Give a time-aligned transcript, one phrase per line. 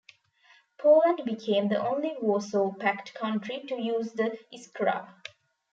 [0.79, 5.13] Poland became the only Warsaw pact country to use the Iskra.